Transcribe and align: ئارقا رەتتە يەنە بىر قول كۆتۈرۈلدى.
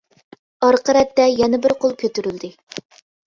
ئارقا 0.67 0.95
رەتتە 0.97 1.27
يەنە 1.41 1.59
بىر 1.65 1.75
قول 1.85 1.93
كۆتۈرۈلدى. 2.05 2.51